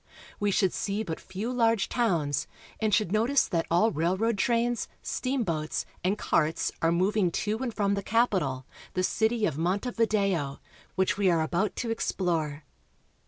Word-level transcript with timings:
We 0.39 0.49
should 0.49 0.73
see 0.73 1.03
but 1.03 1.19
few 1.19 1.53
large 1.53 1.87
towns, 1.87 2.47
and 2.79 2.91
should 2.91 3.11
notice 3.11 3.47
that 3.47 3.67
all 3.69 3.91
railroad 3.91 4.31
MONTEVIDEO. 4.39 4.45
203 4.45 4.45
trains, 4.45 4.87
steamboats, 5.03 5.85
and 6.03 6.17
carts 6.17 6.71
are 6.81 6.91
moving 6.91 7.29
to 7.29 7.59
and 7.59 7.71
from 7.71 7.93
the 7.93 8.01
capital, 8.01 8.65
the 8.95 9.03
city 9.03 9.45
of 9.45 9.59
Montevideo, 9.59 10.59
which 10.95 11.19
we 11.19 11.29
are 11.29 11.43
about 11.43 11.75
to 11.75 11.91
explore. 11.91 12.63